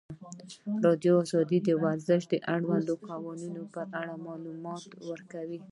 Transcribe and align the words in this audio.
ازادي 0.03 0.83
راډیو 0.85 1.15
د 1.67 1.69
ورزش 1.83 2.21
د 2.33 2.33
اړونده 2.53 2.93
قوانینو 3.09 3.63
په 3.73 3.81
اړه 4.01 4.13
معلومات 4.27 4.83
ورکړي. 5.09 5.57